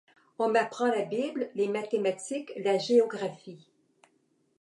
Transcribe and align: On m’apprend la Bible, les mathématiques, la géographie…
On 0.39 0.49
m’apprend 0.49 0.87
la 0.87 1.03
Bible, 1.03 1.51
les 1.53 1.67
mathématiques, 1.67 2.53
la 2.57 2.79
géographie… 2.79 3.67